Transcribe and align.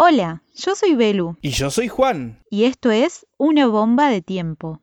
Hola, 0.00 0.44
yo 0.54 0.76
soy 0.76 0.94
Belu. 0.94 1.36
Y 1.42 1.50
yo 1.50 1.72
soy 1.72 1.88
Juan. 1.88 2.38
Y 2.50 2.66
esto 2.66 2.92
es 2.92 3.26
Una 3.36 3.66
bomba 3.66 4.08
de 4.10 4.22
tiempo. 4.22 4.80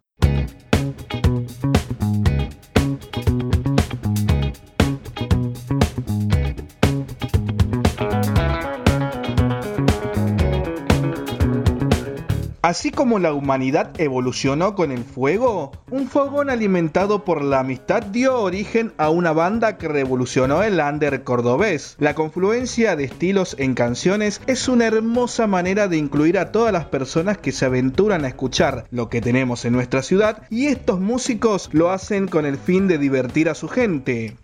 Así 12.65 12.89
como 12.89 13.19
la 13.19 13.31
humanidad 13.31 13.91
evolucionó 14.01 14.73
con 14.73 14.91
el 14.91 15.03
fuego, 15.03 15.71
un 15.91 16.07
fogón 16.07 16.49
alimentado 16.49 17.23
por 17.23 17.43
la 17.43 17.59
amistad 17.59 18.01
dio 18.01 18.41
origen 18.41 18.91
a 18.97 19.11
una 19.11 19.33
banda 19.33 19.77
que 19.77 19.87
revolucionó 19.87 20.63
el 20.63 20.79
under 20.79 21.23
cordobés. 21.23 21.95
La 21.99 22.15
confluencia 22.15 22.95
de 22.95 23.03
estilos 23.03 23.55
en 23.59 23.75
canciones 23.75 24.41
es 24.47 24.67
una 24.67 24.87
hermosa 24.87 25.45
manera 25.45 25.87
de 25.87 25.97
incluir 25.97 26.39
a 26.39 26.51
todas 26.51 26.73
las 26.73 26.85
personas 26.85 27.37
que 27.37 27.51
se 27.51 27.65
aventuran 27.65 28.25
a 28.25 28.29
escuchar 28.29 28.87
lo 28.89 29.09
que 29.09 29.21
tenemos 29.21 29.63
en 29.65 29.73
nuestra 29.73 30.01
ciudad 30.01 30.41
y 30.49 30.65
estos 30.65 30.99
músicos 30.99 31.69
lo 31.71 31.91
hacen 31.91 32.27
con 32.27 32.47
el 32.47 32.57
fin 32.57 32.87
de 32.87 32.97
divertir 32.97 33.47
a 33.47 33.53
su 33.53 33.67
gente. 33.67 34.37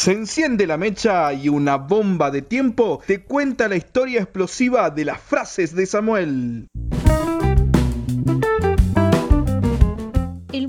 Se 0.00 0.12
enciende 0.12 0.66
la 0.66 0.78
mecha 0.78 1.30
y 1.34 1.50
una 1.50 1.76
bomba 1.76 2.30
de 2.30 2.40
tiempo 2.40 3.02
te 3.06 3.22
cuenta 3.22 3.68
la 3.68 3.76
historia 3.76 4.22
explosiva 4.22 4.88
de 4.88 5.04
las 5.04 5.20
frases 5.20 5.74
de 5.74 5.84
Samuel. 5.84 6.68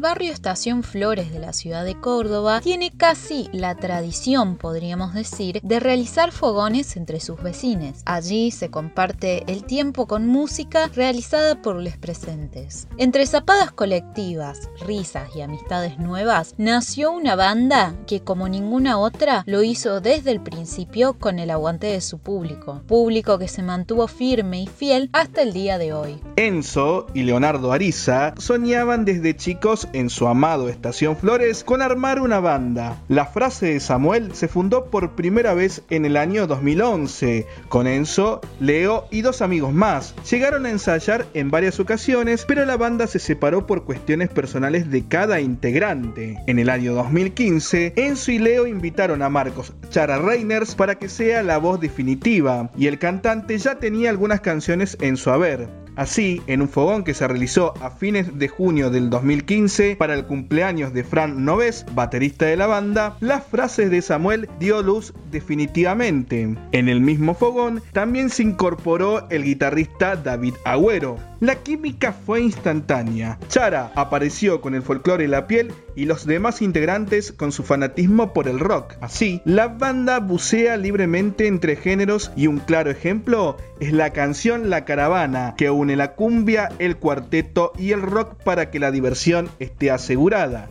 Barrio 0.02 0.32
Estación 0.32 0.82
Flores 0.82 1.32
de 1.32 1.40
la 1.40 1.54
ciudad 1.54 1.86
de 1.86 1.94
Córdoba 2.00 2.60
tiene 2.62 2.92
casi 2.92 3.50
la 3.54 3.76
tradición, 3.76 4.58
podríamos 4.58 5.14
decir, 5.14 5.60
de 5.62 5.80
realizar 5.80 6.32
fogones 6.32 6.98
entre 6.98 7.20
sus 7.20 7.42
vecinos. 7.42 8.02
Allí 8.06 8.50
se 8.50 8.72
comparte 8.72 9.44
el 9.48 9.64
tiempo 9.64 10.08
con 10.08 10.28
música 10.28 10.90
realizada 10.96 11.62
por 11.62 11.76
los 11.76 11.98
presentes. 11.98 12.88
Entre 12.98 13.26
zapadas 13.28 13.72
colectivas, 13.72 14.70
risas 14.86 15.36
y 15.36 15.42
amistades 15.42 16.00
nuevas, 16.00 16.56
nació 16.58 17.12
una 17.12 17.36
banda 17.36 17.96
que 18.08 18.22
como 18.22 18.50
ninguna 18.50 18.98
otra 18.98 19.44
lo 19.46 19.62
hizo 19.62 20.02
desde 20.02 20.32
el 20.32 20.42
principio 20.42 21.14
con 21.14 21.38
el 21.38 21.52
aguante 21.52 21.88
de 21.88 22.02
su 22.02 22.18
público, 22.18 22.82
público 22.88 23.38
que 23.38 23.48
se 23.48 23.62
mantuvo 23.62 24.08
firme 24.08 24.64
y 24.64 24.68
fiel 24.68 25.10
hasta 25.14 25.44
el 25.44 25.54
día 25.54 25.78
de 25.78 25.94
hoy. 25.94 26.20
Enzo 26.38 27.06
y 27.14 27.24
Leonardo 27.24 27.72
Ariza 27.72 28.34
soñaban 28.38 29.06
desde 29.06 29.36
chicos 29.36 29.71
en 29.94 30.10
su 30.10 30.28
amado 30.28 30.68
Estación 30.68 31.16
Flores 31.16 31.64
con 31.64 31.82
armar 31.82 32.20
una 32.20 32.42
banda. 32.42 32.98
La 33.08 33.26
frase 33.26 33.68
de 33.68 33.80
Samuel 33.80 34.36
se 34.36 34.50
fundó 34.50 34.86
por 34.86 35.12
primera 35.16 35.54
vez 35.54 35.84
en 35.90 36.04
el 36.06 36.18
año 36.18 36.46
2011 36.46 37.48
con 37.70 37.88
Enzo, 37.88 38.42
Leo 38.60 39.06
y 39.12 39.22
dos 39.22 39.42
amigos 39.42 39.74
más. 39.74 40.14
Llegaron 40.30 40.66
a 40.66 40.72
ensayar 40.72 41.26
en 41.34 41.52
varias 41.52 41.80
ocasiones, 41.80 42.44
pero 42.46 42.66
la 42.66 42.76
banda 42.76 43.08
se 43.08 43.20
separó 43.20 43.66
por 43.66 43.86
cuestiones 43.86 44.28
personales 44.28 44.92
de 44.92 45.06
cada 45.06 45.40
integrante. 45.40 46.38
En 46.48 46.60
el 46.60 46.70
año 46.70 46.94
2015, 46.94 47.94
Enzo 47.96 48.32
y 48.32 48.40
Leo 48.40 48.68
invitaron 48.68 49.22
a 49.22 49.30
Marcos 49.30 49.72
Chara 49.90 50.20
Reiners 50.20 50.76
para 50.76 50.96
que 50.96 51.08
sea 51.08 51.44
la 51.44 51.60
voz 51.60 51.80
definitiva, 51.80 52.70
y 52.78 52.88
el 52.88 53.00
cantante 53.00 53.58
ya 53.58 53.76
tenía 53.76 54.10
algunas 54.10 54.42
canciones 54.42 54.98
en 55.00 55.16
su 55.16 55.30
haber. 55.30 55.81
Así, 55.96 56.42
en 56.48 56.62
un 56.62 56.70
fogón 56.70 57.04
que 57.04 57.14
se 57.14 57.28
realizó 57.28 57.74
a 57.82 57.92
fines 57.92 58.38
de 58.40 58.48
junio 58.48 58.90
del 58.90 59.10
2015 59.10 59.96
para 59.98 60.14
el 60.14 60.26
cumpleaños 60.26 60.94
de 60.94 61.04
Fran 61.04 61.44
Noves, 61.44 61.86
baterista 61.94 62.46
de 62.46 62.58
la 62.58 62.68
banda, 62.68 63.18
las 63.20 63.46
frases 63.46 63.92
de 63.92 64.02
Samuel 64.02 64.50
dio 64.60 64.82
luz 64.82 65.14
definitivamente. 65.32 66.56
En 66.72 66.90
el 66.90 67.02
mismo 67.02 67.34
fogón 67.34 67.82
también 67.92 68.30
se 68.30 68.44
incorporó 68.44 69.30
el 69.30 69.44
guitarrista 69.44 70.16
David 70.16 70.54
Agüero. 70.64 71.18
La 71.40 71.56
química 71.56 72.14
fue 72.14 72.42
instantánea. 72.42 73.40
Chara 73.48 73.92
apareció 73.96 74.62
con 74.62 74.76
el 74.76 74.84
folclore 74.84 75.26
y 75.26 75.28
la 75.28 75.48
piel 75.48 75.74
y 75.96 76.06
los 76.06 76.26
demás 76.26 76.62
integrantes 76.62 77.32
con 77.32 77.52
su 77.52 77.64
fanatismo 77.64 78.34
por 78.34 78.48
el 78.48 78.60
rock. 78.60 78.96
Así, 79.02 79.42
la 79.46 79.68
banda 79.68 80.20
bucea 80.20 80.78
libremente 80.78 81.48
entre 81.48 81.76
géneros 81.76 82.32
y 82.36 82.48
un 82.48 82.60
claro 82.60 82.92
ejemplo 82.92 83.58
es 83.80 83.94
la 83.94 84.12
canción 84.12 84.70
La 84.70 84.86
Caravana, 84.86 85.56
que 85.58 85.70
une 85.70 85.96
la 85.96 86.16
cumbia, 86.16 86.70
el 86.80 86.98
cuarteto 86.98 87.74
y 87.78 87.92
el 87.92 88.02
rock 88.02 88.36
para 88.44 88.70
que 88.70 88.80
la 88.80 88.92
diversión 88.92 89.50
esté 89.60 89.92
asegurada. 89.92 90.70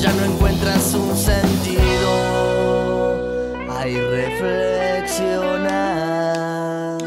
Ya 0.00 0.12
no 0.14 0.24
encuentras 0.24 0.94
un 0.94 1.14
sentido. 1.16 1.80
Hay 3.70 4.00
reflexionar. 4.00 7.00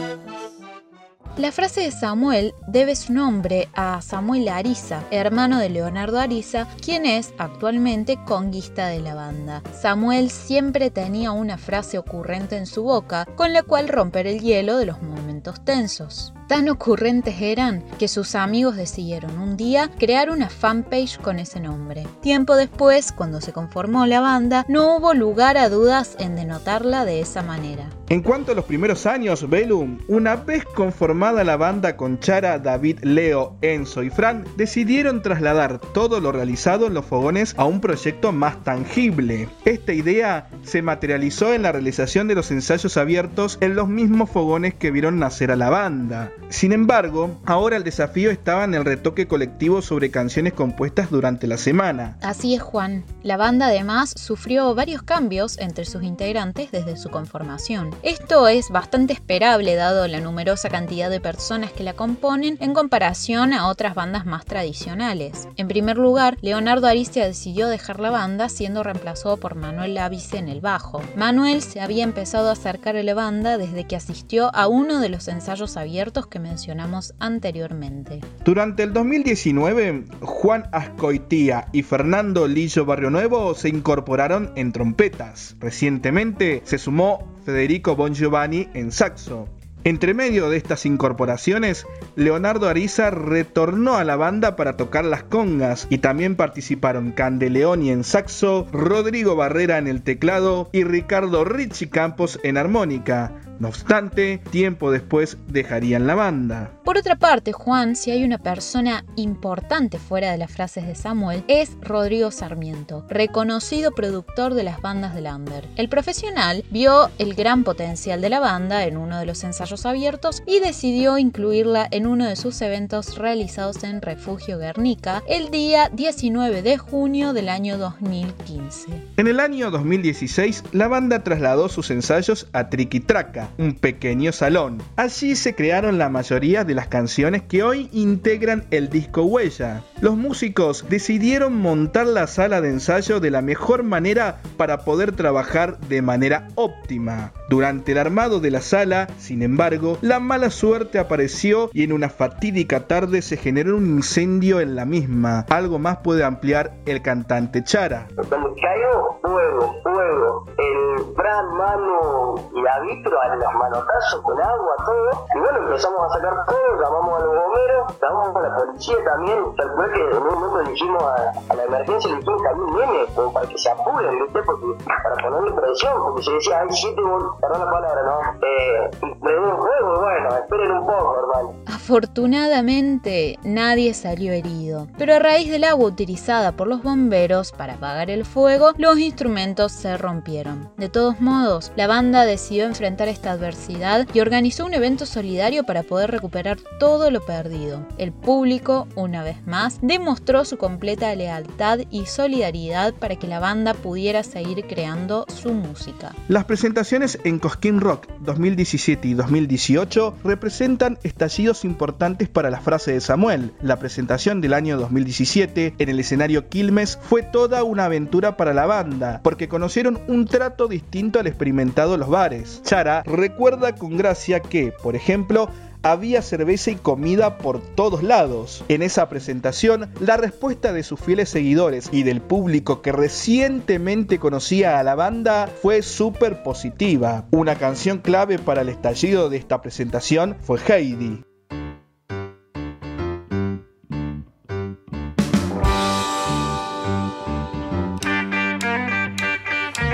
La 1.38 1.52
frase 1.52 1.82
de 1.82 1.92
Samuel 1.92 2.54
debe 2.68 2.96
su 2.96 3.12
nombre 3.12 3.68
a 3.74 4.04
Samuel 4.04 4.48
Ariza, 4.50 5.02
hermano 5.10 5.58
de 5.58 5.70
Leonardo 5.70 6.20
Ariza, 6.20 6.68
quien 6.80 7.08
es 7.08 7.34
actualmente 7.40 8.20
conguista 8.24 8.86
de 8.88 9.00
la 9.00 9.16
banda. 9.16 9.64
Samuel 9.74 10.30
siempre 10.30 10.92
tenía 10.92 11.32
una 11.32 11.58
frase 11.58 11.98
ocurrente 11.98 12.58
en 12.58 12.68
su 12.68 12.84
boca 12.84 13.26
con 13.36 13.52
la 13.52 13.64
cual 13.64 13.88
romper 13.88 14.28
el 14.28 14.42
hielo 14.42 14.78
de 14.78 14.86
los 14.86 15.02
momentos 15.02 15.66
tensos. 15.66 16.36
Tan 16.48 16.68
ocurrentes 16.70 17.42
eran 17.42 17.84
que 17.98 18.08
sus 18.08 18.36
amigos 18.36 18.76
decidieron 18.76 19.40
un 19.40 19.56
día 19.56 19.90
crear 19.98 20.30
una 20.30 20.50
fanpage 20.50 21.18
con 21.20 21.40
ese 21.40 21.60
nombre. 21.60 22.06
Tiempo 22.22 22.56
después, 22.56 23.12
cuando 23.12 23.40
se 23.40 23.54
conformó 23.54 24.06
la 24.06 24.20
banda, 24.20 24.66
no 24.68 24.98
hubo 24.98 25.14
lugar 25.14 25.58
a 25.58 25.70
dudas 25.70 26.16
en 26.20 26.36
denotarla 26.36 27.06
de 27.06 27.22
esa 27.22 27.44
manera. 27.44 27.90
En 28.10 28.22
cuanto 28.22 28.52
a 28.52 28.56
los 28.56 28.66
primeros 28.66 29.06
años, 29.06 29.50
Velum, 29.50 30.00
una 30.08 30.36
vez 30.36 30.66
conformada 30.66 31.44
la 31.44 31.56
banda 31.56 31.96
con 31.96 32.20
Chara, 32.20 32.60
David, 32.60 33.00
Leo, 33.02 33.56
Enzo 33.62 34.04
y 34.04 34.10
Fran, 34.10 34.44
decidieron 34.58 35.22
trasladar 35.22 35.80
todo 35.80 36.20
lo 36.20 36.32
realizado 36.32 36.86
en 36.86 36.94
los 36.94 37.06
fogones 37.06 37.56
a 37.58 37.66
un 37.66 37.80
proyecto 37.80 38.32
más 38.32 38.64
tangible. 38.64 39.48
Esta 39.66 39.94
idea 39.94 40.50
se 40.64 40.82
materializó 40.82 41.54
en 41.54 41.64
la 41.64 41.72
realización 41.72 42.28
de 42.28 42.36
los 42.36 42.52
ensayos 42.52 42.98
abiertos 42.98 43.58
en 43.62 43.76
los 43.76 43.88
mismos 43.88 44.30
fogones 44.30 44.74
que 44.74 44.92
vieron 44.92 45.18
nacer 45.18 45.50
a 45.50 45.56
la 45.56 45.70
banda. 45.70 46.33
Sin 46.50 46.72
embargo, 46.72 47.42
ahora 47.46 47.78
el 47.78 47.84
desafío 47.84 48.30
estaba 48.30 48.64
en 48.64 48.76
el 48.76 48.86
retoque 48.86 49.28
colectivo 49.28 49.82
sobre 49.82 50.12
canciones 50.12 50.54
compuestas 50.54 51.10
durante 51.10 51.48
la 51.48 51.58
semana. 51.58 52.18
Así 52.22 52.54
es, 52.54 52.62
Juan. 52.62 53.06
La 53.24 53.38
banda 53.38 53.68
además 53.68 54.14
sufrió 54.16 54.76
varios 54.76 55.02
cambios 55.02 55.58
entre 55.58 55.86
sus 55.86 56.04
integrantes 56.04 56.72
desde 56.72 56.96
su 56.96 57.10
conformación. 57.10 57.90
Esto 58.04 58.48
es 58.48 58.70
bastante 58.70 59.14
esperable 59.14 59.76
dado 59.76 60.08
la 60.08 60.20
numerosa 60.20 60.70
cantidad 60.70 61.10
de 61.10 61.20
personas 61.20 61.72
que 61.72 61.84
la 61.84 61.94
componen 61.94 62.58
en 62.60 62.74
comparación 62.74 63.52
a 63.54 63.68
otras 63.68 63.96
bandas 63.96 64.26
más 64.26 64.46
tradicionales. 64.46 65.48
En 65.56 65.68
primer 65.68 65.98
lugar, 65.98 66.38
Leonardo 66.42 66.88
Aricia 66.88 67.26
decidió 67.26 67.68
dejar 67.68 68.00
la 68.00 68.12
banda 68.12 68.48
siendo 68.48 68.84
reemplazado 68.84 69.38
por 69.38 69.56
Manuel 69.56 69.96
Lavice 69.96 70.38
en 70.38 70.50
el 70.50 70.62
bajo. 70.62 71.02
Manuel 71.16 71.62
se 71.62 71.82
había 71.82 72.04
empezado 72.04 72.50
a 72.50 72.54
acercar 72.54 72.96
a 72.96 73.04
la 73.04 73.14
banda 73.14 73.58
desde 73.58 73.86
que 73.86 73.96
asistió 73.96 74.54
a 74.54 74.68
uno 74.68 75.00
de 75.00 75.10
los 75.10 75.28
ensayos 75.28 75.78
abiertos 75.78 76.23
que 76.28 76.40
mencionamos 76.40 77.14
anteriormente. 77.20 78.22
Durante 78.44 78.84
el 78.84 78.94
2019, 78.94 80.06
Juan 80.22 80.70
Ascoitía 80.72 81.68
y 81.72 81.84
Fernando 81.84 82.48
Lillo 82.48 82.86
Barrio 82.86 83.10
Nuevo 83.10 83.54
se 83.56 83.70
incorporaron 83.70 84.52
en 84.56 84.72
trompetas. 84.72 85.56
Recientemente 85.60 86.62
se 86.66 86.78
sumó 86.78 87.28
Federico 87.46 87.96
Bon 87.96 88.14
Giovanni 88.14 88.68
en 88.74 88.92
saxo. 88.92 89.48
Entre 89.86 90.14
medio 90.14 90.50
de 90.50 90.56
estas 90.56 90.86
incorporaciones, 90.86 91.86
Leonardo 92.16 92.70
Ariza 92.70 93.10
retornó 93.10 93.98
a 93.98 94.06
la 94.06 94.16
banda 94.16 94.56
para 94.56 94.78
tocar 94.78 95.04
las 95.04 95.24
congas 95.24 95.88
y 95.90 95.98
también 95.98 96.38
participaron 96.38 97.12
Candeleoni 97.12 97.90
en 97.90 98.06
saxo, 98.06 98.66
Rodrigo 98.72 99.36
Barrera 99.36 99.78
en 99.78 99.90
el 99.90 100.02
teclado 100.02 100.70
y 100.72 100.86
Ricardo 100.86 101.44
Richie 101.44 101.90
Campos 101.90 102.40
en 102.44 102.56
armónica. 102.56 103.34
No 103.60 103.70
obstante, 103.70 104.40
tiempo 104.50 104.92
después 104.92 105.38
dejarían 105.48 106.08
la 106.08 106.16
banda. 106.16 106.72
Por 106.84 106.98
otra 106.98 107.16
parte, 107.16 107.54
Juan, 107.54 107.96
si 107.96 108.12
hay 108.12 108.24
una 108.24 108.38
persona 108.38 109.06
importante 109.16 110.00
fuera 110.00 110.32
de 110.32 110.38
las 110.38 110.52
frases 110.52 110.86
de 110.86 110.96
Samuel, 110.96 111.44
es 111.48 111.72
Rodrigo 111.82 112.32
Sarmiento, 112.32 113.06
reconocido 113.10 113.92
productor 113.92 114.54
de 114.54 114.64
las 114.64 114.82
bandas 114.82 115.16
de 115.16 115.22
Lander. 115.22 115.68
El 115.76 115.90
profesional 115.90 116.64
vio 116.70 117.10
el 117.20 117.36
gran 117.36 117.64
potencial 117.64 118.22
de 118.22 118.30
la 118.30 118.40
banda 118.40 118.86
en 118.86 118.98
uno 118.98 119.20
de 119.20 119.26
los 119.26 119.44
ensayos 119.44 119.86
abiertos 119.86 120.44
y 120.46 120.60
decidió 120.60 121.18
incluirla 121.18 121.88
en 121.92 122.08
uno 122.08 122.28
de 122.28 122.36
sus 122.36 122.62
eventos 122.62 123.18
realizados 123.18 123.84
en 123.84 124.02
Refugio 124.02 124.58
Guernica 124.58 125.24
el 125.28 125.52
día 125.52 125.90
19 125.94 126.62
de 126.62 126.78
junio 126.78 127.34
del 127.34 127.50
año 127.50 127.78
2015. 127.78 128.88
En 129.18 129.28
el 129.28 129.40
año 129.40 129.72
2016, 129.72 130.64
la 130.72 130.88
banda 130.88 131.24
trasladó 131.24 131.70
sus 131.70 131.92
ensayos 131.92 132.48
a 132.54 132.70
Triquitraca, 132.70 133.43
un 133.58 133.74
pequeño 133.74 134.32
salón. 134.32 134.82
Allí 134.96 135.36
se 135.36 135.56
crearon 135.56 135.98
la 135.98 136.10
mayoría 136.10 136.64
de 136.64 136.76
las 136.76 136.88
canciones 136.88 137.44
que 137.44 137.64
hoy 137.64 137.90
integran 137.92 138.66
el 138.72 138.90
disco 138.90 139.24
Huella. 139.24 139.84
Los 140.02 140.16
músicos 140.16 140.86
decidieron 140.90 141.56
montar 141.56 142.08
la 142.08 142.28
sala 142.28 142.62
de 142.62 142.70
ensayo 142.70 143.20
de 143.20 143.32
la 143.32 143.42
mejor 143.42 143.84
manera 143.84 144.42
para 144.58 144.80
poder 144.80 145.14
trabajar 145.14 145.80
de 145.80 146.02
manera 146.02 146.48
óptima. 146.56 147.32
Durante 147.50 147.92
el 147.92 147.98
armado 147.98 148.40
de 148.40 148.52
la 148.52 148.62
sala, 148.62 149.08
sin 149.18 149.42
embargo, 149.44 149.98
la 150.02 150.20
mala 150.20 150.50
suerte 150.50 151.00
apareció 151.00 151.70
y 151.74 151.84
en 151.84 151.94
una 151.94 152.10
fatídica 152.10 152.88
tarde 152.88 153.22
se 153.22 153.38
generó 153.38 153.78
un 153.78 153.86
incendio 153.86 154.60
en 154.60 154.76
la 154.76 154.86
misma. 154.86 155.46
Algo 155.50 155.80
más 155.80 155.98
puede 155.98 156.24
ampliar 156.24 156.74
el 156.86 157.02
cantante 157.02 157.64
Chara. 157.64 158.08
Cuando 158.16 158.56
cayó 158.56 159.20
fuego, 159.22 159.76
fuego, 159.84 160.46
el 160.58 161.16
Fran, 161.16 161.46
Manu 161.58 162.50
y 162.56 162.64
David, 162.64 163.08
a 163.08 163.33
los 163.36 163.54
manotazos 163.54 164.22
con 164.22 164.42
agua, 164.42 164.76
todo. 164.86 165.26
Y 165.36 165.40
bueno, 165.40 165.60
empezamos 165.60 166.02
a 166.06 166.14
sacar 166.16 166.46
fuego, 166.46 166.82
llamamos 166.82 167.22
a 167.22 167.26
los 167.26 167.36
bomberos, 167.36 168.00
llamamos 168.02 168.36
a 168.36 168.40
la 168.42 168.53
policía 168.66 168.96
también. 169.04 169.56
Tal 169.56 169.72
cual 169.74 169.92
que 169.92 170.02
en 170.02 170.18
un 170.18 170.34
momento 170.34 170.72
dijimos 170.72 171.04
a, 171.04 171.56
la 171.56 171.64
emergencia, 171.64 172.12
le 172.12 172.18
dijimos 172.18 172.42
un 172.56 172.74
nene, 172.78 173.06
como 173.16 173.34
para 173.34 173.48
que 173.48 173.58
se 173.58 173.70
apuren, 173.70 174.20
¿viste? 174.24 174.44
Porque, 174.44 174.66
para 174.86 175.16
ponerle 175.16 175.52
presión, 175.62 175.94
porque 176.04 176.24
se 176.24 176.32
decía, 176.34 176.60
hay 176.62 176.68
siete 176.72 177.02
perdón 177.42 177.60
la 177.60 177.72
palabra, 177.72 178.04
¿no? 178.04 178.48
Eh, 178.48 178.92
un 179.04 179.20
fuego, 179.20 180.02
bueno, 180.02 180.38
esperen 180.38 180.72
un 180.72 180.86
poco, 180.86 181.20
hermano. 181.20 181.54
Afortunadamente, 181.66 183.40
nadie 183.44 183.94
salió 183.94 184.32
herido, 184.32 184.88
pero 184.98 185.16
a 185.16 185.20
raíz 185.20 185.50
del 185.52 185.64
agua 185.64 185.88
utilizada 185.88 186.52
por 186.54 186.68
los 186.68 186.84
bomberos 186.84 187.52
para 187.52 187.74
apagar 187.74 188.10
el 188.10 188.26
fuego, 188.26 188.72
los 188.78 188.98
instrumentos 188.98 189.72
se 189.72 189.98
rompieron. 189.98 190.72
De 190.78 190.90
todos 190.90 191.20
modos, 191.20 191.72
la 191.76 191.88
banda 191.88 192.26
decidió 192.26 192.66
enfrentar 192.66 193.08
esta 193.08 193.32
adversidad 193.32 194.08
y 194.14 194.20
organizó 194.20 194.66
un 194.66 194.74
evento 194.74 195.06
solidario 195.06 195.64
para 195.64 195.84
poder 195.84 196.12
recuperar 196.12 196.58
todo 196.80 197.12
lo 197.12 197.22
perdido. 197.22 197.80
El 197.98 198.12
público, 198.12 198.53
una 198.96 199.24
vez 199.24 199.38
más, 199.48 199.80
demostró 199.82 200.46
su 200.46 200.58
completa 200.58 201.16
lealtad 201.16 201.80
y 201.90 202.06
solidaridad 202.06 202.94
para 202.94 203.16
que 203.16 203.26
la 203.26 203.40
banda 203.40 203.74
pudiera 203.74 204.22
seguir 204.22 204.66
creando 204.68 205.26
su 205.28 205.54
música. 205.54 206.12
Las 206.28 206.46
presentaciones 206.46 207.18
en 207.24 207.40
Cosquín 207.40 207.82
Rock 207.82 208.08
2017 208.20 209.08
y 209.08 209.14
2018 209.16 210.18
representan 210.24 211.00
estallidos 211.04 211.66
importantes 211.66 212.30
para 212.30 212.52
la 212.52 212.62
frase 212.62 212.94
de 212.94 213.02
Samuel. 213.02 213.54
La 213.62 213.80
presentación 213.80 214.40
del 214.40 214.54
año 214.54 214.78
2017 214.78 215.74
en 215.80 215.90
el 215.90 216.00
escenario 216.00 216.48
Quilmes 216.50 217.00
fue 217.02 217.24
toda 217.24 217.64
una 217.64 217.86
aventura 217.86 218.38
para 218.38 218.54
la 218.54 218.68
banda, 218.68 219.20
porque 219.24 219.48
conocieron 219.48 220.00
un 220.08 220.28
trato 220.28 220.68
distinto 220.68 221.20
al 221.20 221.26
experimentado 221.26 221.96
en 221.96 222.02
los 222.02 222.10
bares. 222.10 222.62
Chara 222.64 223.02
recuerda 223.04 223.74
con 223.74 223.98
gracia 223.98 224.42
que, 224.42 224.72
por 224.84 224.96
ejemplo, 224.96 225.50
había 225.84 226.22
cerveza 226.22 226.72
y 226.72 226.76
comida 226.76 227.38
por 227.38 227.62
todos 227.62 228.02
lados. 228.02 228.64
En 228.70 228.82
esa 228.82 229.10
presentación, 229.10 229.90
la 230.00 230.18
respuesta 230.18 230.74
de 230.74 230.84
sus 230.84 231.00
fieles 231.00 231.30
seguidores 231.30 231.90
y 231.92 232.04
del 232.04 232.22
público 232.22 232.82
que 232.82 232.92
recientemente 232.92 234.18
conocía 234.18 234.80
a 234.80 234.84
la 234.84 234.96
banda 234.96 235.48
fue 235.62 235.82
súper 235.82 236.42
positiva. 236.42 237.26
Una 237.32 237.56
canción 237.56 238.00
clave 238.00 238.40
para 238.40 238.62
el 238.62 238.70
estallido 238.70 239.30
de 239.30 239.38
esta 239.38 239.62
presentación 239.62 240.38
fue 240.42 240.60
Heidi. 240.68 241.24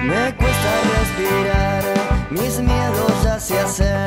Me 0.03 0.35
cuesta 0.35 0.71
respirar, 0.97 1.83
mis 2.31 2.59
miedos 2.59 3.24
ya 3.24 3.39
se 3.39 3.59
hacen 3.59 3.98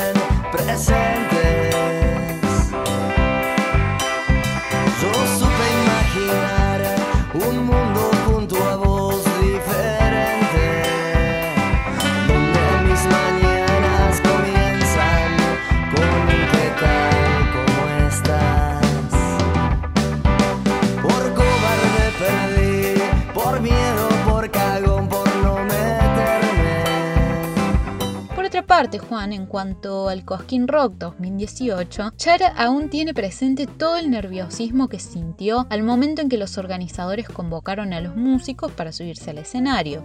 otra 28.53 28.67
parte, 28.67 28.99
Juan, 28.99 29.33
en 29.33 29.47
cuanto 29.47 30.11
al 30.11 30.27
Cosquín 30.27 30.69
Rock 30.69 30.97
2018, 30.99 32.13
Chara 32.19 32.49
aún 32.49 32.91
tiene 32.91 33.15
presente 33.15 33.67
todo 33.67 33.97
el 33.97 34.11
nerviosismo 34.11 34.89
que 34.89 34.99
sintió 34.99 35.67
al 35.71 35.83
momento 35.83 36.21
en 36.21 36.29
que 36.29 36.37
los 36.37 36.59
organizadores 36.59 37.31
convocaron 37.31 37.95
a 37.95 38.03
los 38.03 38.15
músicos 38.15 38.71
para 38.71 38.93
subirse 38.93 39.31
al 39.31 39.39
escenario. 39.39 40.05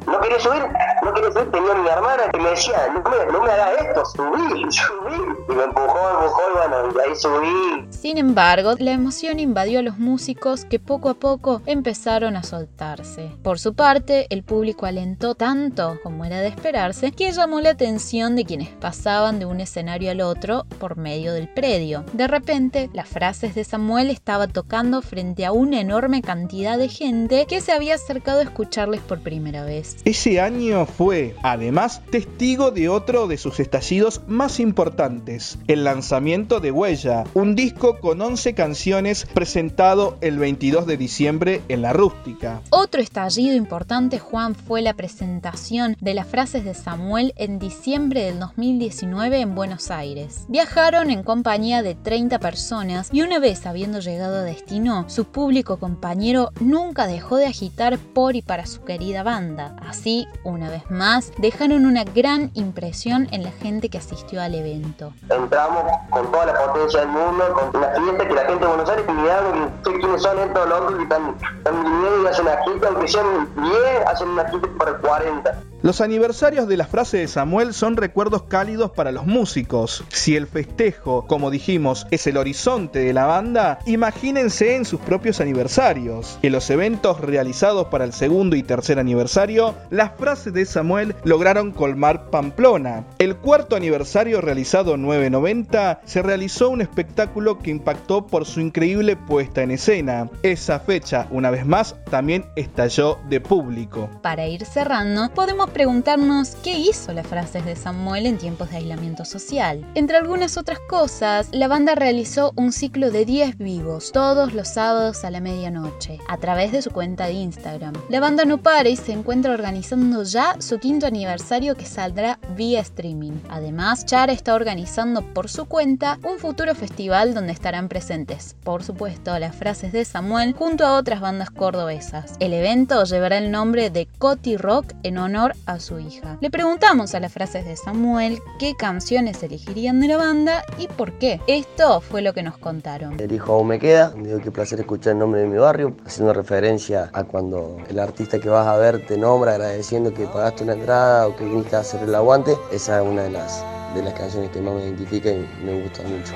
No 1.07 1.13
quería 1.13 1.31
subir, 1.31 1.51
tenía 1.51 1.71
a 1.71 1.75
mi 1.75 1.88
hermana 1.88 2.24
que 2.31 2.39
me 2.39 2.50
decía, 2.50 2.88
no 2.94 3.09
me, 3.09 3.31
no 3.31 3.44
me 3.44 3.51
hagas 3.51 3.81
esto, 3.81 4.06
subí, 4.06 4.71
subí. 4.71 5.15
Y 5.50 5.56
me 5.56 5.63
empujó, 5.63 6.09
empujó 6.09 6.42
y 6.50 6.57
bueno, 6.57 6.94
y 6.95 7.09
ahí 7.09 7.15
subí. 7.15 7.88
Sin 7.89 8.18
embargo, 8.18 8.75
la 8.80 8.92
emoción 8.92 9.39
invadió 9.39 9.80
a 9.80 9.81
los 9.81 9.98
músicos 9.98 10.65
que 10.65 10.80
poco 10.80 11.09
a 11.09 11.13
poco 11.13 11.62
empezaron 11.65 12.36
a 12.36 12.44
soltarse. 12.44 13.31
Por 13.44 13.59
su 13.59 13.74
parte, 13.74 14.27
el 14.30 14.44
público 14.44 14.86
alentó 14.86 15.36
tanto, 15.36 15.98
como 16.04 16.25
era 16.25 16.39
de 16.39 16.48
esperarse, 16.48 17.12
que 17.12 17.31
llamó 17.31 17.62
la 17.62 17.71
atención 17.71 18.36
de 18.36 18.45
quienes 18.45 18.69
pasaban 18.69 19.39
de 19.39 19.45
un 19.45 19.59
escenario 19.59 20.12
al 20.12 20.21
otro 20.21 20.65
por 20.80 20.98
medio 20.98 21.33
del 21.33 21.48
predio. 21.48 22.04
De 22.13 22.27
repente, 22.27 22.89
las 22.94 23.07
frases 23.07 23.56
de 23.56 23.63
Samuel 23.63 24.09
estaba 24.09 24.48
tocando 24.48 25.01
frente 25.01 25.45
a 25.45 25.51
una 25.51 25.80
enorme 25.80 26.21
cantidad 26.21 26.77
de 26.77 26.89
gente 26.89 27.45
que 27.48 27.62
se 27.62 27.71
había 27.71 27.95
acercado 27.95 28.39
a 28.39 28.44
escucharles 28.44 29.01
por 29.01 29.19
primera 29.19 29.63
vez. 29.63 29.98
Ese 30.06 30.39
año 30.39 30.86
fue, 30.97 31.35
además, 31.44 32.01
testigo 32.09 32.71
de 32.71 32.89
otro 32.89 33.27
de 33.27 33.38
sus 33.38 33.59
estallidos 33.59 34.21
más 34.27 34.59
importantes, 34.59 35.59
el 35.67 35.83
lanzamiento 35.83 36.59
de 36.59 36.71
Huella, 36.71 37.23
un 37.35 37.54
disco 37.56 37.99
con 37.99 38.19
11 38.19 38.56
canciones 38.56 39.27
presentado 39.31 40.18
el 40.21 40.39
22 40.39 40.87
de 40.87 40.97
diciembre 40.97 41.61
en 41.69 41.83
la 41.83 41.94
rústica. 41.94 42.61
Otro 42.71 42.99
estallido 42.99 43.56
importante, 43.56 44.18
Juan, 44.18 44.56
fue 44.56 44.81
la 44.81 44.95
presentación 44.95 45.95
de 46.01 46.16
las 46.16 46.25
frases 46.25 46.66
de 46.66 46.73
Samuel 46.73 47.31
en 47.35 47.59
diciembre 47.59 48.23
del 48.23 48.39
2019 48.39 49.42
en 49.42 49.54
Buenos 49.54 49.92
Aires. 49.92 50.45
Viajaron 50.47 51.11
en 51.11 51.21
compañía 51.21 51.83
de 51.83 51.94
30 51.94 52.39
personas 52.39 53.09
y 53.11 53.21
una 53.21 53.37
vez 53.37 53.68
habiendo 53.68 53.99
llegado 53.99 54.37
a 54.37 54.44
destino, 54.44 55.06
su 55.09 55.25
público 55.25 55.77
compañero 55.77 56.49
nunca 56.59 57.06
dejó 57.06 57.35
de 57.35 57.45
agitar 57.45 57.99
por 57.99 58.35
y 58.35 58.42
para 58.42 58.66
su 58.66 58.83
querida 58.83 59.21
banda. 59.21 59.75
Así, 59.85 60.25
una 60.44 60.71
vez 60.71 60.86
más, 60.89 61.31
dejaron 61.37 61.85
una 61.85 62.03
gran 62.03 62.51
impresión 62.53 63.27
en 63.31 63.44
la 63.44 63.51
gente 63.51 63.89
que 63.89 63.97
asistió 63.97 64.41
al 64.41 64.56
evento. 64.56 65.13
Entramos 65.29 65.83
con 66.09 66.31
toda 66.31 66.45
la 66.47 66.53
potencia 66.65 67.01
del 67.01 67.09
mundo, 67.09 67.44
con 67.53 67.81
una 67.81 67.89
fiesta 67.89 68.27
que 68.27 68.33
la 68.33 68.45
gente 68.45 68.59
de 68.59 68.67
Buenos 68.67 68.89
Aires 68.89 69.06
miraba 69.07 69.53
que 69.83 69.91
sé 69.91 69.99
quiénes 69.99 70.21
son 70.21 70.39
estos 70.39 70.69
locos 70.69 70.95
que 70.95 71.03
están, 71.03 71.35
están 71.57 71.83
viniendo 71.83 72.23
y 72.23 72.27
hacen 72.27 72.45
una 72.45 72.63
gira, 72.63 72.87
aunque 72.89 73.07
sean 73.07 73.49
10, 73.56 74.07
hacen 74.07 74.29
una 74.29 74.49
gira 74.49 74.69
para 74.77 74.97
40. 74.97 75.63
Los 75.83 76.01
aniversarios 76.01 76.67
de 76.67 76.75
la 76.75 76.87
frase 76.87 77.17
de 77.17 77.27
Samuel 77.27 77.73
son 77.73 77.97
recuerdos 77.97 78.44
cálidos 78.44 78.91
para 78.91 79.11
los 79.11 79.27
músicos. 79.27 80.03
Si 80.09 80.35
el 80.35 80.47
festejo, 80.47 81.27
como 81.27 81.51
dijimos, 81.51 82.07
es 82.09 82.25
el 82.25 82.37
horizonte 82.37 82.99
de 82.99 83.13
la 83.13 83.25
banda, 83.25 83.79
imagínense 83.85 84.75
en 84.75 84.85
sus 84.85 84.99
propios 84.99 85.39
aniversarios. 85.39 86.39
En 86.41 86.51
los 86.51 86.69
eventos 86.71 87.21
realizados 87.21 87.87
para 87.87 88.06
el 88.06 88.13
segundo 88.13 88.56
y 88.56 88.63
tercer 88.63 88.97
aniversario, 88.97 89.75
las 89.91 90.13
frases 90.17 90.51
de 90.53 90.65
Samuel 90.65 90.76
lograron 91.23 91.71
colmar 91.71 92.29
Pamplona. 92.29 93.05
El 93.17 93.35
cuarto 93.35 93.75
aniversario 93.75 94.41
realizado 94.41 94.95
en 94.95 95.01
990 95.01 96.01
se 96.05 96.21
realizó 96.21 96.69
un 96.69 96.81
espectáculo 96.81 97.59
que 97.59 97.71
impactó 97.71 98.27
por 98.27 98.45
su 98.45 98.61
increíble 98.61 99.15
puesta 99.15 99.63
en 99.63 99.71
escena. 99.71 100.29
Esa 100.43 100.79
fecha, 100.79 101.27
una 101.31 101.49
vez 101.49 101.65
más, 101.65 101.95
también 102.09 102.45
estalló 102.55 103.17
de 103.27 103.41
público. 103.41 104.09
Para 104.21 104.47
ir 104.47 104.63
cerrando, 104.65 105.29
podemos 105.33 105.57
podemos 105.57 105.69
preguntarnos 105.73 106.57
qué 106.61 106.77
hizo 106.77 107.13
las 107.13 107.25
frases 107.25 107.63
de 107.63 107.75
Samuel 107.75 108.25
en 108.25 108.37
tiempos 108.37 108.69
de 108.69 108.77
aislamiento 108.77 109.23
social. 109.23 109.83
Entre 109.95 110.17
algunas 110.17 110.57
otras 110.57 110.77
cosas, 110.89 111.47
la 111.51 111.69
banda 111.69 111.95
realizó 111.95 112.51
un 112.57 112.73
ciclo 112.73 113.11
de 113.11 113.23
10 113.23 113.57
vivos 113.57 114.11
todos 114.11 114.53
los 114.53 114.67
sábados 114.67 115.23
a 115.23 115.31
la 115.31 115.39
medianoche 115.39 116.19
a 116.27 116.37
través 116.37 116.73
de 116.73 116.81
su 116.81 116.91
cuenta 116.91 117.27
de 117.27 117.33
Instagram. 117.33 117.93
La 118.09 118.19
banda 118.19 118.43
no 118.43 118.57
para 118.57 118.89
y 118.89 118.97
se 118.97 119.13
encuentra 119.13 119.53
organizando 119.53 120.21
ya 120.23 120.55
su 120.68 120.80
quinto 120.80 121.07
aniversario 121.07 121.76
que 121.76 121.86
saldrá 121.86 122.40
vía 122.57 122.81
streaming. 122.81 123.40
Además, 123.50 124.06
Char 124.06 124.30
está 124.30 124.54
organizando 124.54 125.21
por 125.21 125.47
su 125.47 125.66
cuenta 125.66 126.19
un 126.30 126.40
futuro 126.40 126.76
festival 126.76 127.33
donde 127.33 127.54
estarán 127.54 127.88
presentes, 127.88 128.57
por 128.66 128.83
supuesto, 128.83 129.40
las 129.40 129.56
frases 129.56 129.94
de 129.94 130.04
Samuel 130.04 130.54
junto 130.54 130.86
a 130.86 130.97
otras 130.97 131.21
bandas 131.21 131.52
cordobesas. 131.52 132.36
El 132.42 132.52
evento 132.52 133.06
llevará 133.06 133.38
el 133.38 133.50
nombre 133.50 133.90
de 133.90 134.09
Coti 134.18 134.57
Rock 134.57 134.92
en 135.04 135.18
honor 135.19 135.56
a 135.66 135.80
su 135.80 136.00
hija. 136.00 136.38
Le 136.42 136.50
preguntamos 136.50 137.16
a 137.16 137.21
las 137.21 137.31
frases 137.31 137.66
de 137.66 137.78
Samuel 137.78 138.40
qué 138.59 138.76
canciones 138.76 139.42
elegirían 139.44 140.02
de 140.02 140.09
la 140.09 140.18
banda 140.18 140.66
y 140.78 140.90
por 140.90 141.14
qué. 141.14 141.40
Esto 141.47 142.02
fue 142.02 142.21
lo 142.21 142.33
que 142.33 142.44
nos 142.44 142.57
contaron. 142.57 143.18
El 143.21 143.31
hijo 143.31 143.54
aún 143.54 143.68
me 143.68 143.80
queda, 143.80 144.09
digo 144.09 144.42
qué 144.42 144.52
placer 144.52 144.81
escuchar 144.81 145.14
el 145.14 145.19
nombre 145.19 145.40
de 145.40 145.47
mi 145.47 145.57
barrio, 145.59 145.95
haciendo 146.06 146.33
referencia 146.33 147.09
a 147.14 147.24
cuando 147.24 147.78
el 147.88 148.00
artista 148.00 148.38
que 148.38 148.50
vas 148.50 148.68
a 148.68 148.76
ver 148.76 149.06
te 149.06 149.18
nombra 149.18 149.54
agradeciendo 149.54 150.14
que 150.14 150.26
pagaste 150.26 150.46
una 150.63 150.73
entrada 150.73 151.27
o 151.27 151.35
que 151.35 151.44
viniste 151.44 151.75
a 151.75 151.80
hacer 151.80 152.01
el 152.04 152.16
aguante. 152.16 152.57
Esa 152.71 153.01
es 153.01 153.07
una 153.07 153.23
de 153.23 153.31
las 153.31 153.63
de 153.94 154.04
las 154.04 154.13
canciones 154.13 154.49
que 154.51 154.61
más 154.61 154.75
me 154.75 154.83
identifica 154.83 155.30
y 155.30 155.47
me 155.63 155.81
gusta 155.81 156.04
mucho. 156.04 156.33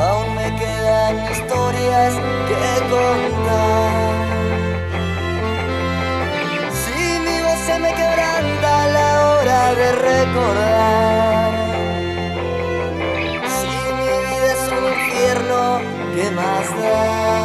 Aún 0.00 0.34
me 0.34 0.56
quedan 0.56 1.32
historias 1.32 2.14
que 2.48 2.54
contar. 2.90 4.14
Si 6.72 7.18
mi 7.20 7.40
voz 7.42 7.58
se 7.66 7.78
me 7.78 7.90
quebranta 7.94 8.82
a 8.82 8.88
la 8.88 9.30
hora 9.30 9.74
de 9.74 9.92
recordar. 9.92 11.52
Si 13.56 13.68
mi 13.94 14.08
vida 14.28 14.52
es 14.52 14.62
un 14.72 14.84
infierno, 14.92 15.80
¿qué 16.14 16.30
más 16.30 16.68
da? 16.82 17.39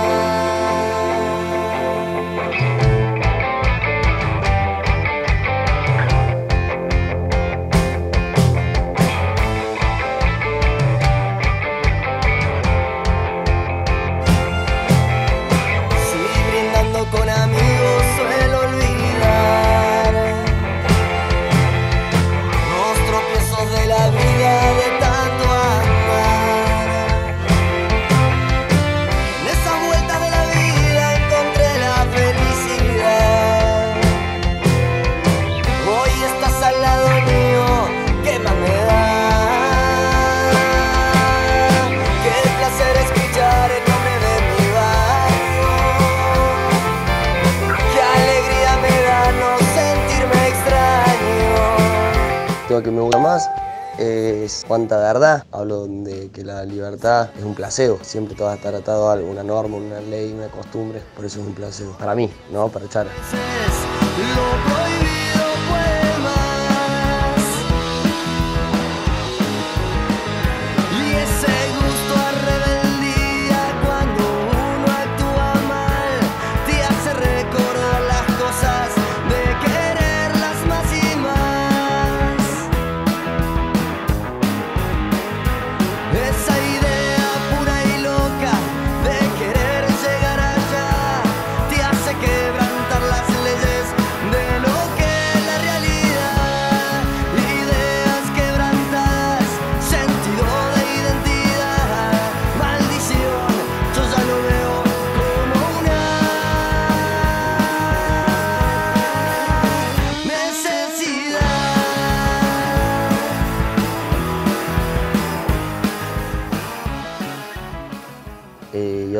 Que 52.84 52.91
me 52.91 53.01
gusta 53.01 53.20
más 53.20 53.50
es 53.98 54.63
cuánta 54.67 54.98
verdad. 54.98 55.46
Hablo 55.51 55.88
de 55.88 56.29
que 56.29 56.44
la 56.44 56.65
libertad 56.65 57.29
es 57.38 57.44
un 57.44 57.55
placebo. 57.55 58.00
Siempre 58.01 58.36
te 58.36 58.44
vas 58.44 58.53
a 58.53 58.55
estar 58.55 58.75
atado 58.75 59.10
a 59.10 59.13
algo, 59.13 59.29
una 59.29 59.44
norma, 59.44 59.77
una 59.77 60.01
ley, 60.01 60.34
una 60.34 60.48
costumbre. 60.48 61.01
Por 61.15 61.25
eso 61.25 61.39
es 61.39 61.48
un 61.48 61.53
placebo. 61.53 61.94
Para 61.98 62.15
mí, 62.15 62.29
no 62.51 62.67
para 62.67 62.89
Chara. 62.89 63.10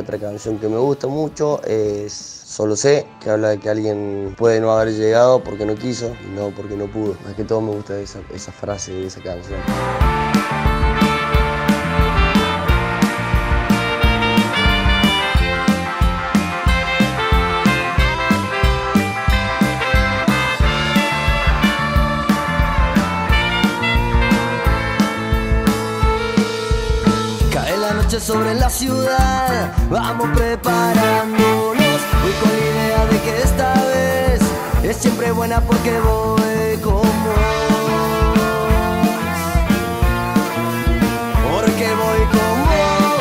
Otra 0.06 0.20
canción 0.20 0.60
que 0.60 0.70
me 0.70 0.78
gusta 0.78 1.08
mucho 1.08 1.62
es 1.64 2.36
Solo 2.46 2.76
sé, 2.76 3.08
que 3.22 3.32
habla 3.32 3.50
de 3.50 3.58
que 3.58 3.70
alguien 3.70 4.36
puede 4.38 4.62
no 4.62 4.72
haber 4.72 4.94
llegado 4.94 5.44
porque 5.44 5.66
no 5.66 5.76
quiso 5.76 6.16
y 6.26 6.30
no 6.30 6.52
porque 6.52 6.78
no 6.78 6.86
pudo. 6.86 7.18
Más 7.26 7.34
que 7.34 7.44
todo 7.44 7.60
me 7.60 7.72
gusta 7.72 8.00
esa, 8.00 8.22
esa 8.34 8.52
frase 8.52 8.94
de 8.94 9.08
esa 9.08 9.20
canción. 9.22 9.60
Sobre 28.36 28.54
la 28.56 28.70
ciudad, 28.70 29.72
vamos 29.90 30.28
preparándonos. 30.36 32.00
Voy 32.22 32.34
con 32.42 32.52
la 32.52 32.66
idea 32.72 33.06
de 33.06 33.18
que 33.22 33.42
esta 33.42 33.74
vez 33.86 34.42
es 34.84 34.98
siempre 34.98 35.32
buena 35.32 35.62
porque 35.62 35.98
voy 36.02 36.78
con 36.84 36.96
vos. 36.96 37.36
Porque 41.50 41.88
voy 42.04 42.22
con 42.36 42.56
vos. 42.70 43.16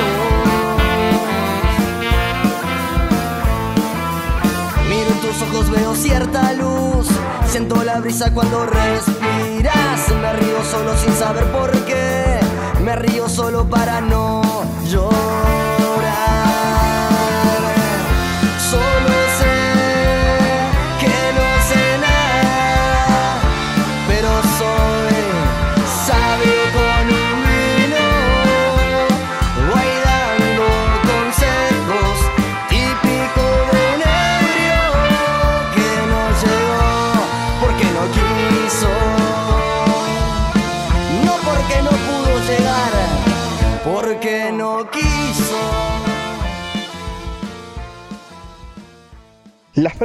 Miro 4.88 5.12
tus 5.22 5.42
ojos, 5.42 5.70
veo 5.70 5.94
cierta 5.94 6.52
luz. 6.54 7.06
Siento 7.46 7.84
la 7.84 8.00
brisa 8.00 8.34
cuando 8.34 8.66
respiras. 8.66 10.08
Me 10.20 10.32
río 10.32 10.64
solo 10.68 10.96
sin 10.96 11.14
saber 11.14 11.44
por 11.52 11.70
qué. 11.84 12.40
Me 12.82 12.96
río 12.96 13.28
solo 13.28 13.70
para 13.70 14.00
no 14.00 14.43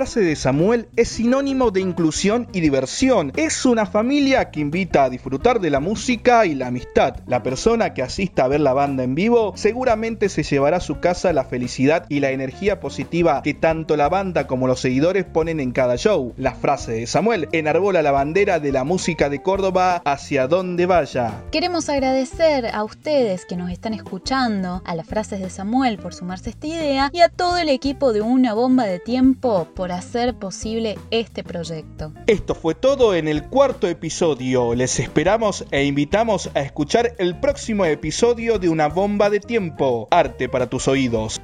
La 0.10 0.14
frase 0.14 0.28
de 0.28 0.36
Samuel 0.36 0.88
es 0.96 1.08
sinónimo 1.10 1.70
de 1.70 1.82
inclusión 1.82 2.48
y 2.52 2.62
diversión. 2.62 3.32
Es 3.36 3.64
una 3.64 3.86
familia 3.86 4.50
que 4.50 4.60
invita 4.60 5.04
a 5.04 5.10
disfrutar 5.12 5.60
de 5.60 5.70
la 5.70 5.80
música 5.80 6.48
y 6.48 6.56
la 6.56 6.66
amistad. 6.66 7.18
La 7.28 7.44
persona 7.44 7.94
que 7.94 8.02
asista 8.02 8.46
a 8.46 8.48
ver 8.48 8.60
la 8.60 8.74
banda 8.74 9.04
en 9.04 9.14
vivo 9.14 9.54
seguramente 9.56 10.28
se 10.30 10.42
llevará 10.42 10.78
a 10.78 10.80
su 10.80 11.00
casa 11.00 11.32
la 11.32 11.44
felicidad 11.44 12.08
y 12.10 12.22
la 12.22 12.32
energía 12.32 12.80
positiva 12.80 13.44
que 13.44 13.54
tanto 13.54 13.96
la 13.98 14.10
banda 14.10 14.48
como 14.48 14.66
los 14.66 14.80
seguidores 14.80 15.26
ponen 15.26 15.60
en 15.60 15.74
cada 15.74 15.96
show. 15.96 16.34
La 16.38 16.56
frase 16.56 16.94
de 16.94 17.06
Samuel 17.06 17.48
enarbola 17.52 18.02
la 18.02 18.10
bandera 18.10 18.60
de 18.60 18.72
la 18.72 18.84
música 18.84 19.30
de 19.30 19.44
Córdoba 19.44 20.02
hacia 20.06 20.48
donde 20.48 20.88
vaya. 20.88 21.44
Queremos 21.52 21.88
agradecer 21.88 22.66
a 22.74 22.84
ustedes 22.84 23.46
que 23.46 23.58
nos 23.58 23.70
están 23.70 23.94
escuchando, 23.94 24.82
a 24.86 24.96
las 24.96 25.06
frases 25.06 25.40
de 25.40 25.52
Samuel 25.52 26.00
por 26.00 26.16
sumarse 26.16 26.50
a 26.50 26.54
esta 26.54 26.66
idea 26.66 27.10
y 27.14 27.22
a 27.22 27.30
todo 27.30 27.60
el 27.60 27.70
equipo 27.70 28.12
de 28.12 28.22
Una 28.22 28.56
Bomba 28.56 28.86
de 28.86 28.98
Tiempo 28.98 29.68
por 29.76 29.99
hacer 30.00 30.36
posible 30.36 30.98
este 31.12 31.44
proyecto. 31.44 32.14
Esto 32.26 32.56
fue 32.56 32.74
todo 32.74 33.14
en 33.14 33.28
el 33.28 33.48
cuarto 33.48 33.88
episodio. 33.88 34.74
Les 34.74 35.00
esperamos 35.00 35.66
e 35.72 35.84
invitamos 35.84 36.50
a 36.56 36.62
escuchar 36.62 37.16
el 37.20 37.40
próximo 37.40 37.86
episodio 37.86 38.58
de 38.60 38.70
Una 38.70 38.88
Bomba 38.88 39.30
de 39.30 39.40
Tiempo. 39.40 40.08
Arte 40.10 40.50
para 40.50 40.68
tus 40.70 40.88
oídos. 40.88 41.42